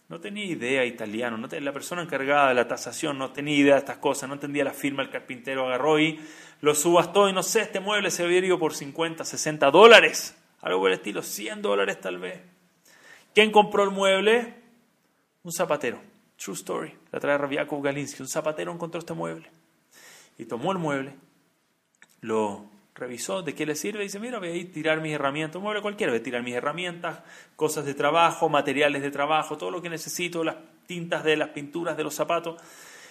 no 0.09 0.21
tenía 0.21 0.45
idea 0.45 0.85
italiano, 0.85 1.37
no 1.37 1.49
la 1.49 1.73
persona 1.73 2.03
encargada 2.03 2.49
de 2.49 2.55
la 2.55 2.67
tasación 2.67 3.19
no 3.19 3.33
tenía 3.33 3.57
idea 3.57 3.75
de 3.75 3.81
estas 3.81 3.99
cosas, 3.99 4.29
no 4.29 4.35
entendía 4.35 4.65
la 4.65 4.73
firma, 4.73 5.03
el 5.03 5.11
carpintero 5.11 5.67
agarró 5.67 6.01
y 6.01 6.19
lo 6.61 6.75
subastó 6.75 7.29
y 7.29 7.33
no 7.33 7.43
sé, 7.43 7.63
este 7.63 7.81
mueble 7.81 8.11
se 8.11 8.25
había 8.25 8.39
ido 8.39 8.59
por 8.59 8.75
50, 8.75 9.25
60 9.25 9.71
dólares, 9.71 10.37
algo 10.61 10.81
por 10.81 10.91
el 10.91 10.97
estilo, 10.97 11.23
100 11.23 11.63
dólares 11.63 12.01
tal 12.01 12.19
vez. 12.19 12.41
¿Quién 13.35 13.51
compró 13.51 13.85
el 13.85 13.91
mueble? 13.91 14.55
Un 15.43 15.53
zapatero, 15.53 16.01
true 16.37 16.55
story, 16.55 16.95
la 17.13 17.21
trae 17.21 17.39
Rabiakov 17.39 17.83
Galinsky, 17.83 18.23
un 18.23 18.29
zapatero 18.29 18.73
encontró 18.73 18.99
este 18.99 19.15
mueble. 19.15 19.51
Y 20.39 20.45
tomó 20.45 20.73
el 20.73 20.79
mueble, 20.79 21.15
lo 22.21 22.67
revisó 22.95 23.43
de 23.43 23.55
qué 23.55 23.65
le 23.65 23.77
sirve 23.77 24.03
dice, 24.03 24.19
mira, 24.19 24.39
voy 24.39 24.49
a 24.49 24.55
ir 24.55 24.73
tirar 24.73 25.01
mis 25.01 25.15
herramientas, 25.15 25.57
un 25.57 25.63
mueble 25.63 25.83
cualquiera, 25.83 26.13
voy 26.13 26.21
a 26.21 26.23
tirar 26.23 26.43
mis 26.43 26.55
herramientas, 26.55 27.21
cosas 27.55 27.85
de 27.85 27.95
trabajo, 27.95 28.49
materiales 28.49 29.03
de 29.03 29.11
trabajo, 29.11 29.57
todo 29.57 29.71
lo 29.71 29.81
que 29.81 29.89
necesito, 29.89 30.43
las 30.43 30.57
tintas 30.87 31.23
de 31.23 31.37
las 31.37 31.51
pinturas 31.51 31.97
de 31.97 32.05
los 32.05 32.15
zapatos. 32.15 32.61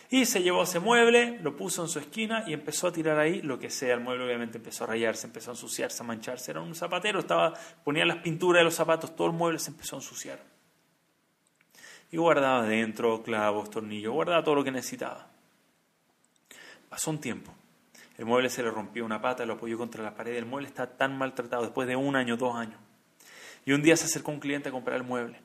Y 0.09 0.25
se 0.25 0.41
llevó 0.41 0.63
ese 0.63 0.79
mueble, 0.79 1.37
lo 1.41 1.57
puso 1.57 1.83
en 1.83 1.89
su 1.89 1.99
esquina 1.99 2.45
y 2.47 2.53
empezó 2.53 2.87
a 2.87 2.93
tirar 2.93 3.19
ahí 3.19 3.41
lo 3.41 3.59
que 3.59 3.69
sea. 3.69 3.93
El 3.93 3.99
mueble 3.99 4.25
obviamente 4.25 4.57
empezó 4.57 4.85
a 4.85 4.87
rayarse, 4.87 5.27
empezó 5.27 5.51
a 5.51 5.53
ensuciarse, 5.53 6.01
a 6.01 6.05
mancharse. 6.05 6.51
Era 6.51 6.61
un 6.61 6.75
zapatero, 6.75 7.19
estaba, 7.19 7.53
ponía 7.83 8.05
las 8.05 8.17
pinturas 8.17 8.61
de 8.61 8.63
los 8.65 8.75
zapatos, 8.75 9.15
todo 9.15 9.27
el 9.27 9.33
mueble 9.33 9.59
se 9.59 9.71
empezó 9.71 9.97
a 9.97 9.99
ensuciar. 9.99 10.39
Y 12.09 12.15
guardaba 12.15 12.63
dentro 12.63 13.21
clavos, 13.21 13.69
tornillos, 13.69 14.13
guardaba 14.13 14.43
todo 14.43 14.55
lo 14.55 14.63
que 14.63 14.71
necesitaba. 14.71 15.27
Pasó 16.87 17.11
un 17.11 17.19
tiempo. 17.19 17.53
El 18.17 18.25
mueble 18.25 18.49
se 18.49 18.63
le 18.63 18.71
rompió 18.71 19.05
una 19.05 19.21
pata, 19.21 19.45
lo 19.45 19.53
apoyó 19.53 19.77
contra 19.77 20.03
la 20.03 20.15
pared. 20.15 20.35
El 20.35 20.45
mueble 20.45 20.69
está 20.69 20.87
tan 20.97 21.17
maltratado 21.17 21.63
después 21.63 21.85
de 21.87 21.97
un 21.97 22.15
año, 22.15 22.37
dos 22.37 22.55
años. 22.55 22.79
Y 23.65 23.73
un 23.73 23.83
día 23.83 23.97
se 23.97 24.05
acercó 24.05 24.31
un 24.31 24.39
cliente 24.39 24.69
a 24.69 24.71
comprar 24.71 24.95
el 24.95 25.03
mueble. 25.03 25.39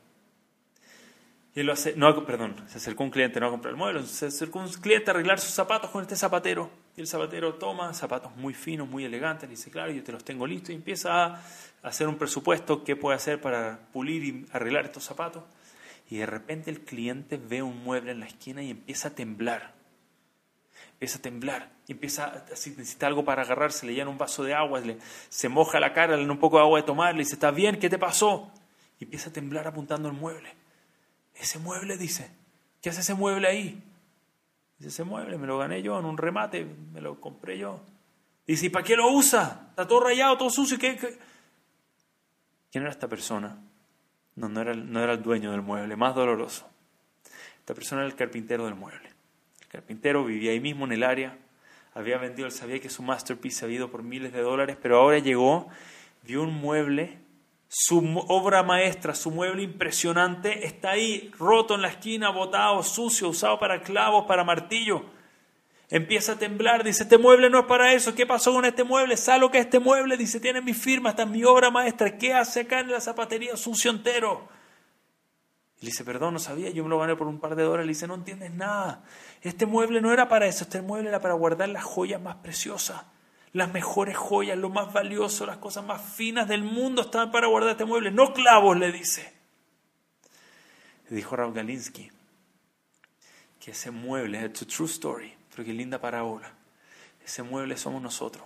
Y 1.54 1.62
lo 1.62 1.74
hace, 1.74 1.94
no, 1.96 2.24
perdón, 2.24 2.56
se 2.66 2.78
acercó 2.78 3.04
un 3.04 3.10
cliente 3.10 3.38
no 3.38 3.48
a 3.48 3.50
comprar 3.50 3.72
el 3.72 3.76
mueble, 3.76 4.02
se 4.04 4.26
acercó 4.26 4.60
un 4.60 4.68
cliente 4.68 5.10
a 5.10 5.14
arreglar 5.14 5.38
sus 5.38 5.52
zapatos 5.52 5.90
con 5.90 6.00
este 6.00 6.16
zapatero. 6.16 6.70
Y 6.96 7.02
el 7.02 7.06
zapatero 7.06 7.54
toma 7.54 7.92
zapatos 7.92 8.34
muy 8.36 8.54
finos, 8.54 8.88
muy 8.88 9.04
elegantes, 9.04 9.48
le 9.48 9.56
dice, 9.56 9.70
claro, 9.70 9.92
yo 9.92 10.02
te 10.02 10.12
los 10.12 10.24
tengo 10.24 10.46
listos, 10.46 10.70
y 10.70 10.74
empieza 10.74 11.26
a 11.26 11.42
hacer 11.82 12.08
un 12.08 12.16
presupuesto, 12.16 12.84
qué 12.84 12.96
puede 12.96 13.16
hacer 13.16 13.38
para 13.40 13.80
pulir 13.92 14.24
y 14.24 14.46
arreglar 14.52 14.86
estos 14.86 15.04
zapatos. 15.04 15.42
Y 16.08 16.18
de 16.18 16.26
repente 16.26 16.70
el 16.70 16.80
cliente 16.80 17.36
ve 17.36 17.62
un 17.62 17.84
mueble 17.84 18.12
en 18.12 18.20
la 18.20 18.26
esquina 18.26 18.62
y 18.62 18.70
empieza 18.70 19.08
a 19.08 19.10
temblar. 19.10 19.74
Empieza 20.94 21.18
a 21.18 21.22
temblar, 21.22 21.70
empieza, 21.86 22.46
si 22.54 22.70
necesita 22.70 23.08
algo 23.08 23.24
para 23.24 23.42
agarrarse, 23.42 23.84
le 23.86 23.94
llena 23.94 24.08
un 24.08 24.18
vaso 24.18 24.42
de 24.42 24.54
agua, 24.54 24.80
se 25.28 25.48
moja 25.50 25.80
la 25.80 25.92
cara, 25.92 26.16
le 26.16 26.24
da 26.24 26.32
un 26.32 26.38
poco 26.38 26.56
de 26.56 26.62
agua 26.62 26.80
de 26.80 26.86
tomar, 26.86 27.14
le 27.14 27.20
dice, 27.20 27.34
¿está 27.34 27.50
bien? 27.50 27.78
¿Qué 27.78 27.90
te 27.90 27.98
pasó? 27.98 28.50
Y 28.98 29.04
empieza 29.04 29.28
a 29.30 29.32
temblar 29.32 29.66
apuntando 29.66 30.08
el 30.08 30.14
mueble. 30.14 30.61
Ese 31.42 31.58
mueble, 31.58 31.98
dice, 31.98 32.30
¿qué 32.80 32.90
hace 32.90 33.00
ese 33.00 33.14
mueble 33.14 33.48
ahí? 33.48 33.82
Dice, 34.78 34.90
ese 34.90 35.02
mueble 35.02 35.38
me 35.38 35.48
lo 35.48 35.58
gané 35.58 35.82
yo 35.82 35.98
en 35.98 36.04
un 36.04 36.16
remate, 36.16 36.64
me 36.64 37.00
lo 37.00 37.20
compré 37.20 37.58
yo. 37.58 37.80
Dice, 38.46 38.66
¿y 38.66 38.68
para 38.68 38.84
qué 38.84 38.94
lo 38.94 39.10
usa? 39.10 39.66
Está 39.70 39.88
todo 39.88 40.04
rayado, 40.04 40.38
todo 40.38 40.50
sucio. 40.50 40.78
¿qué, 40.78 40.96
quién 42.70 42.82
era 42.84 42.92
esta 42.92 43.08
persona? 43.08 43.58
No, 44.36 44.48
no 44.48 44.60
era, 44.60 44.72
no 44.72 45.02
era 45.02 45.14
el 45.14 45.22
dueño 45.22 45.50
del 45.50 45.62
mueble, 45.62 45.96
más 45.96 46.14
doloroso. 46.14 46.70
Esta 47.58 47.74
persona 47.74 48.02
era 48.02 48.10
el 48.10 48.16
carpintero 48.16 48.66
del 48.66 48.76
mueble. 48.76 49.10
El 49.62 49.66
carpintero 49.66 50.24
vivía 50.24 50.52
ahí 50.52 50.60
mismo 50.60 50.84
en 50.84 50.92
el 50.92 51.02
área, 51.02 51.36
había 51.92 52.18
vendido, 52.18 52.46
él 52.46 52.52
sabía 52.52 52.78
que 52.78 52.88
su 52.88 53.02
masterpiece 53.02 53.64
había 53.64 53.78
ido 53.78 53.90
por 53.90 54.04
miles 54.04 54.32
de 54.32 54.42
dólares, 54.42 54.76
pero 54.80 55.00
ahora 55.00 55.18
llegó, 55.18 55.66
vio 56.22 56.44
un 56.44 56.54
mueble 56.54 57.18
su 57.74 58.22
obra 58.28 58.62
maestra, 58.62 59.14
su 59.14 59.30
mueble 59.30 59.62
impresionante, 59.62 60.66
está 60.66 60.90
ahí, 60.90 61.32
roto 61.38 61.74
en 61.74 61.80
la 61.80 61.88
esquina, 61.88 62.28
botado, 62.28 62.82
sucio, 62.82 63.30
usado 63.30 63.58
para 63.58 63.80
clavos, 63.82 64.26
para 64.26 64.44
martillo. 64.44 65.06
Empieza 65.88 66.32
a 66.32 66.38
temblar, 66.38 66.84
dice, 66.84 67.04
este 67.04 67.16
mueble 67.16 67.48
no 67.48 67.60
es 67.60 67.64
para 67.64 67.94
eso, 67.94 68.14
¿qué 68.14 68.26
pasó 68.26 68.52
con 68.52 68.66
este 68.66 68.84
mueble? 68.84 69.16
¿Sabe 69.16 69.40
lo 69.40 69.50
que 69.50 69.56
es 69.56 69.64
este 69.64 69.78
mueble? 69.78 70.18
Dice, 70.18 70.38
tiene 70.38 70.60
mi 70.60 70.74
firma, 70.74 71.10
está 71.10 71.24
mi 71.24 71.44
obra 71.44 71.70
maestra, 71.70 72.18
¿qué 72.18 72.34
hace 72.34 72.60
acá 72.60 72.80
en 72.80 72.90
la 72.90 73.00
zapatería 73.00 73.56
sucio 73.56 73.90
entero? 73.90 74.46
Y 75.78 75.86
le 75.86 75.92
dice, 75.92 76.04
perdón, 76.04 76.34
no 76.34 76.40
sabía, 76.40 76.68
yo 76.68 76.82
me 76.84 76.90
lo 76.90 76.98
gané 76.98 77.16
por 77.16 77.26
un 77.26 77.40
par 77.40 77.56
de 77.56 77.62
dólares. 77.62 77.86
Le 77.86 77.92
dice, 77.92 78.06
no 78.06 78.16
entiendes 78.16 78.52
nada, 78.52 79.02
este 79.40 79.64
mueble 79.64 80.02
no 80.02 80.12
era 80.12 80.28
para 80.28 80.46
eso, 80.46 80.64
este 80.64 80.82
mueble 80.82 81.08
era 81.08 81.20
para 81.20 81.32
guardar 81.32 81.70
las 81.70 81.84
joyas 81.84 82.20
más 82.20 82.36
preciosas 82.36 83.02
las 83.52 83.72
mejores 83.72 84.16
joyas, 84.16 84.56
lo 84.56 84.70
más 84.70 84.92
valioso, 84.92 85.44
las 85.44 85.58
cosas 85.58 85.84
más 85.84 86.00
finas 86.00 86.48
del 86.48 86.62
mundo 86.62 87.02
estaban 87.02 87.30
para 87.30 87.48
guardar 87.48 87.72
este 87.72 87.84
mueble, 87.84 88.10
no 88.10 88.32
clavos, 88.32 88.78
le 88.78 88.90
dice. 88.90 89.32
Le 91.10 91.16
dijo 91.16 91.36
Raúl 91.36 91.52
Galinsky 91.52 92.10
que 93.60 93.70
ese 93.70 93.90
mueble, 93.90 94.38
es 94.38 94.44
a 94.44 94.66
true 94.66 94.88
story, 94.88 95.32
pero 95.50 95.64
qué 95.64 95.72
linda 95.72 96.00
parábola. 96.00 96.52
Ese 97.24 97.44
mueble 97.44 97.76
somos 97.76 98.02
nosotros. 98.02 98.44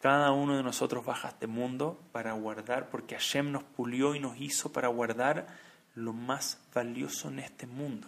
Cada 0.00 0.30
uno 0.30 0.56
de 0.56 0.62
nosotros 0.62 1.04
baja 1.04 1.28
a 1.28 1.30
este 1.32 1.48
mundo 1.48 2.00
para 2.12 2.32
guardar, 2.32 2.88
porque 2.88 3.16
Hashem 3.16 3.50
nos 3.50 3.64
pulió 3.64 4.14
y 4.14 4.20
nos 4.20 4.36
hizo 4.40 4.70
para 4.72 4.88
guardar 4.88 5.48
lo 5.94 6.12
más 6.12 6.58
valioso 6.72 7.28
en 7.28 7.40
este 7.40 7.66
mundo. 7.66 8.06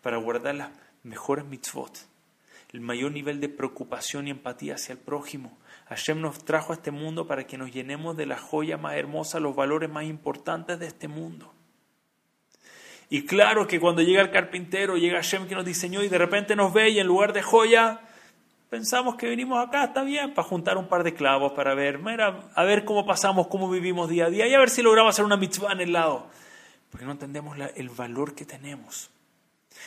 Para 0.00 0.16
guardar 0.16 0.54
las 0.54 0.70
mejores 1.02 1.44
mitzvot 1.44 1.98
el 2.76 2.82
mayor 2.82 3.10
nivel 3.10 3.40
de 3.40 3.48
preocupación 3.48 4.28
y 4.28 4.30
empatía 4.30 4.74
hacia 4.74 4.92
el 4.92 4.98
prójimo. 4.98 5.56
Hashem 5.88 6.20
nos 6.20 6.44
trajo 6.44 6.74
a 6.74 6.76
este 6.76 6.90
mundo 6.90 7.26
para 7.26 7.46
que 7.46 7.56
nos 7.56 7.72
llenemos 7.72 8.18
de 8.18 8.26
la 8.26 8.36
joya 8.36 8.76
más 8.76 8.96
hermosa, 8.96 9.40
los 9.40 9.56
valores 9.56 9.88
más 9.88 10.04
importantes 10.04 10.78
de 10.78 10.86
este 10.86 11.08
mundo. 11.08 11.54
Y 13.08 13.24
claro 13.24 13.66
que 13.66 13.80
cuando 13.80 14.02
llega 14.02 14.20
el 14.20 14.30
carpintero, 14.30 14.98
llega 14.98 15.16
Hashem 15.16 15.48
que 15.48 15.54
nos 15.54 15.64
diseñó 15.64 16.02
y 16.02 16.08
de 16.10 16.18
repente 16.18 16.54
nos 16.54 16.70
ve 16.74 16.90
y 16.90 16.98
en 16.98 17.06
lugar 17.06 17.32
de 17.32 17.40
joya, 17.40 18.02
pensamos 18.68 19.14
que 19.14 19.26
venimos 19.26 19.66
acá, 19.66 19.84
está 19.84 20.02
bien, 20.02 20.34
para 20.34 20.46
juntar 20.46 20.76
un 20.76 20.86
par 20.86 21.02
de 21.02 21.14
clavos, 21.14 21.52
para 21.52 21.74
ver, 21.74 21.98
mira, 21.98 22.50
a 22.54 22.64
ver 22.64 22.84
cómo 22.84 23.06
pasamos, 23.06 23.46
cómo 23.46 23.70
vivimos 23.70 24.10
día 24.10 24.26
a 24.26 24.28
día 24.28 24.46
y 24.46 24.52
a 24.52 24.58
ver 24.58 24.68
si 24.68 24.82
logramos 24.82 25.14
hacer 25.14 25.24
una 25.24 25.38
mitzvah 25.38 25.72
en 25.72 25.80
el 25.80 25.94
lado. 25.94 26.26
Porque 26.90 27.06
no 27.06 27.12
entendemos 27.12 27.56
el 27.74 27.88
valor 27.88 28.34
que 28.34 28.44
tenemos. 28.44 29.08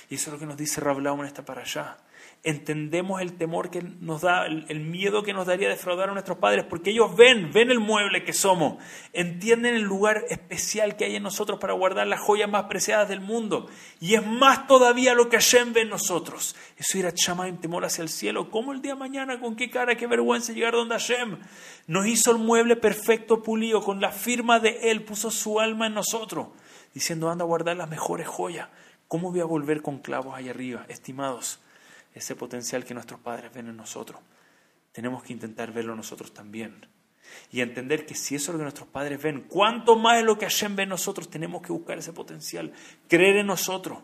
Y 0.10 0.16
eso 0.16 0.32
es 0.32 0.34
lo 0.34 0.40
que 0.40 0.48
nos 0.48 0.58
dice 0.58 0.82
Rablaum 0.82 1.20
en 1.20 1.28
esta 1.28 1.46
para 1.46 1.62
allá 1.62 1.98
entendemos 2.44 3.22
el 3.22 3.34
temor 3.34 3.70
que 3.70 3.82
nos 3.82 4.22
da, 4.22 4.46
el 4.46 4.80
miedo 4.80 5.24
que 5.24 5.34
nos 5.34 5.46
daría 5.46 5.68
defraudar 5.68 6.10
a 6.10 6.14
nuestros 6.14 6.38
padres, 6.38 6.64
porque 6.64 6.92
ellos 6.92 7.16
ven, 7.16 7.52
ven 7.52 7.70
el 7.70 7.80
mueble 7.80 8.24
que 8.24 8.32
somos, 8.32 8.82
entienden 9.12 9.76
el 9.76 9.82
lugar 9.82 10.24
especial 10.30 10.96
que 10.96 11.06
hay 11.06 11.18
en 11.18 11.24
nosotros 11.24 11.60
para 11.60 11.74
guardar 11.74 12.08
las 12.08 12.22
joyas 12.22 12.50
más 12.50 12.66
preciadas 12.66 13.10
del 13.10 13.20
mundo. 13.20 13.68
Y 14.00 14.16
es 14.16 14.26
más 14.26 14.68
todavía 14.68 15.14
lo 15.14 15.28
que 15.28 15.38
Hashem 15.38 15.74
ve 15.74 15.82
en 15.82 15.90
nosotros. 15.90 16.56
Eso 16.78 16.98
ir 16.98 17.06
a 17.06 17.14
en 17.48 17.58
temor 17.58 17.84
hacia 17.84 18.02
el 18.02 18.10
cielo. 18.10 18.50
¿Cómo 18.50 18.72
el 18.72 18.82
día 18.82 18.94
de 18.94 19.00
mañana, 19.00 19.40
con 19.40 19.56
qué 19.56 19.70
cara, 19.70 19.96
qué 19.96 20.08
vergüenza 20.08 20.54
llegar 20.54 20.74
donde 20.74 20.96
Hashem? 20.96 21.38
Nos 21.88 22.08
hizo 22.08 22.32
el 22.32 22.38
mueble 22.38 22.76
perfecto, 22.78 23.44
pulido, 23.44 23.84
con 23.84 24.00
la 24.00 24.12
firma 24.12 24.60
de 24.60 24.92
Él, 24.92 25.04
puso 25.04 25.30
su 25.30 25.60
alma 25.60 25.88
en 25.88 25.94
nosotros, 25.94 26.48
diciendo, 26.94 27.30
anda 27.30 27.44
a 27.44 27.48
guardar 27.48 27.76
las 27.76 27.90
mejores 27.90 28.28
joyas. 28.28 28.70
¿Cómo 29.08 29.32
voy 29.32 29.42
a 29.42 29.46
volver 29.46 29.82
con 29.82 30.00
clavos 30.00 30.36
ahí 30.36 30.50
arriba, 30.50 30.86
estimados? 30.88 31.60
Ese 32.14 32.36
potencial 32.36 32.84
que 32.86 32.94
nuestros 32.94 33.20
padres 33.20 33.54
ven 33.54 33.68
en 33.68 33.78
nosotros. 33.78 34.20
Tenemos 34.92 35.24
que 35.24 35.34
intentar 35.34 35.72
verlo 35.72 35.96
nosotros 35.96 36.34
también. 36.34 36.88
Y 37.52 37.62
entender 37.62 38.06
que 38.06 38.16
si 38.16 38.36
eso 38.36 38.52
es 38.52 38.54
lo 38.54 38.60
que 38.60 38.64
nuestros 38.64 38.88
padres 38.88 39.22
ven, 39.22 39.42
cuánto 39.48 39.96
más 39.96 40.20
es 40.20 40.26
lo 40.26 40.38
que 40.38 40.46
Hashem 40.46 40.76
ve 40.76 40.84
en 40.84 40.90
nosotros, 40.90 41.30
tenemos 41.30 41.62
que 41.62 41.72
buscar 41.72 41.98
ese 42.00 42.12
potencial, 42.12 42.74
creer 43.08 43.38
en 43.38 43.48
nosotros, 43.48 44.00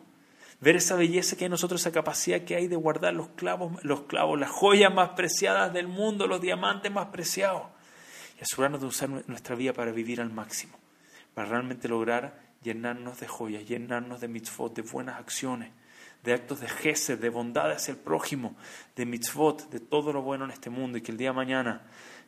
ver 0.62 0.76
esa 0.76 0.96
belleza 0.96 1.36
que 1.36 1.46
hay 1.46 1.48
en 1.48 1.52
nosotros, 1.52 1.82
esa 1.82 1.92
capacidad 1.92 2.42
que 2.42 2.56
hay 2.56 2.68
de 2.68 2.76
guardar 2.76 3.16
los 3.16 3.30
clavos, 3.30 3.84
los 3.84 4.02
clavos, 4.02 4.40
las 4.40 4.52
joyas 4.52 4.94
más 4.94 5.10
preciadas 5.10 5.74
del 5.74 5.88
mundo, 5.88 6.28
los 6.28 6.40
diamantes 6.40 6.92
más 6.92 7.08
preciados, 7.08 7.64
y 8.40 8.44
asegurarnos 8.44 8.82
de 8.82 8.88
usar 8.88 9.10
nuestra 9.10 9.56
vida 9.56 9.74
para 9.74 9.92
vivir 9.92 10.22
al 10.22 10.32
máximo, 10.32 10.78
para 11.34 11.50
realmente 11.50 11.88
lograr 11.88 12.40
llenarnos 12.62 13.20
de 13.20 13.28
joyas, 13.28 13.68
llenarnos 13.68 14.22
de 14.22 14.28
mitzvot, 14.28 14.76
de 14.76 14.84
buenas 14.84 15.20
acciones 15.20 15.72
de 16.25 16.34
actos 16.34 16.60
de 16.60 16.67
gesed, 16.67 17.20
de 17.20 17.29
bondad 17.29 17.72
hacia 17.72 17.91
el 17.91 17.98
prójimo, 17.98 18.55
de 18.96 19.05
mitzvot, 19.05 19.70
de 19.70 19.79
todo 19.79 20.12
lo 20.12 20.24
bueno 20.24 20.46
en 20.46 20.51
este 20.51 20.70
mundo 20.70 20.98
y 20.98 21.01
que 21.01 21.12
el 21.12 21.17
día 21.17 21.29
de 21.29 21.36
mañana 21.36 21.84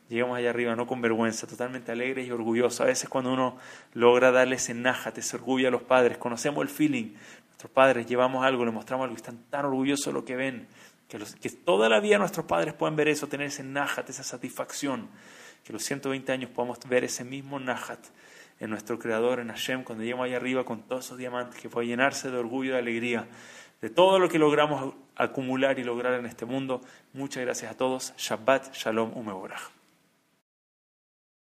lleguemos 0.08 0.38
allá 0.38 0.50
arriba 0.50 0.76
no 0.76 0.86
con 0.86 1.02
vergüenza, 1.02 1.46
totalmente 1.46 1.92
alegres 1.92 2.26
y 2.26 2.30
orgullosos. 2.30 2.80
A 2.80 2.84
veces 2.84 3.08
cuando 3.08 3.32
uno 3.32 3.58
logra 3.94 4.30
darle 4.30 4.56
ese 4.56 4.72
nájate, 4.72 5.20
ese 5.20 5.36
orgullo 5.36 5.68
a 5.68 5.70
los 5.70 5.82
padres, 5.82 6.16
conocemos 6.16 6.62
el 6.62 6.68
feeling, 6.68 7.12
nuestros 7.48 7.72
padres 7.72 8.06
llevamos 8.06 8.44
algo, 8.44 8.64
le 8.64 8.70
mostramos 8.70 9.04
algo 9.04 9.14
y 9.14 9.20
están 9.20 9.38
tan 9.50 9.64
orgullosos 9.64 10.06
de 10.06 10.12
lo 10.12 10.24
que 10.24 10.36
ven, 10.36 10.68
que, 11.08 11.18
que 11.40 11.50
toda 11.50 11.88
la 11.88 11.98
vida 11.98 12.18
nuestros 12.18 12.46
padres 12.46 12.74
puedan 12.74 12.94
ver 12.94 13.08
eso, 13.08 13.26
tener 13.26 13.48
ese 13.48 13.64
nájate, 13.64 14.12
esa 14.12 14.22
satisfacción, 14.22 15.08
que 15.64 15.72
los 15.72 15.82
120 15.82 16.30
años 16.30 16.50
podamos 16.50 16.78
ver 16.88 17.04
ese 17.04 17.24
mismo 17.24 17.58
nájat 17.58 17.98
en 18.60 18.70
nuestro 18.70 18.98
Creador, 18.98 19.40
en 19.40 19.48
Hashem, 19.48 19.84
cuando 19.84 20.02
lleguemos 20.02 20.26
allá 20.26 20.36
arriba 20.36 20.64
con 20.64 20.82
todos 20.82 21.06
esos 21.06 21.18
diamantes, 21.18 21.60
que 21.60 21.68
pueda 21.68 21.86
llenarse 21.86 22.30
de 22.30 22.38
orgullo 22.38 22.70
y 22.70 22.72
de 22.72 22.78
alegría 22.78 23.26
de 23.80 23.90
todo 23.90 24.18
lo 24.18 24.28
que 24.28 24.38
logramos 24.38 24.94
acumular 25.16 25.78
y 25.78 25.84
lograr 25.84 26.14
en 26.14 26.26
este 26.26 26.44
mundo. 26.44 26.80
Muchas 27.12 27.44
gracias 27.44 27.72
a 27.72 27.76
todos. 27.76 28.14
Shabbat 28.16 28.74
Shalom 28.74 29.16
Umeborah. 29.16 29.77